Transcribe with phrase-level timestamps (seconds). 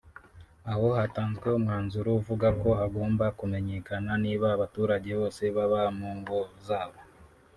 [0.71, 6.99] aho hatanzwe umwanzuro uvuga ko hagomba kumenyekana niba abaturage bose baba mu ngo zabo